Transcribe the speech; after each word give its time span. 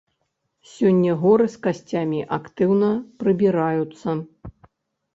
Сёння 0.69 1.17
горы 1.25 1.45
з 1.57 1.61
касцямі 1.69 2.21
актыўна 2.41 2.91
прыбіраюцца. 3.23 4.21